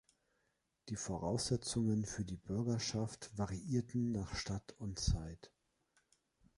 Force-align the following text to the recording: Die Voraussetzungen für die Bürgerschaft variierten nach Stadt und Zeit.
Die 0.89 0.95
Voraussetzungen 0.95 2.05
für 2.07 2.25
die 2.25 2.37
Bürgerschaft 2.37 3.29
variierten 3.37 4.11
nach 4.11 4.33
Stadt 4.33 4.73
und 4.79 4.97
Zeit. 4.97 5.51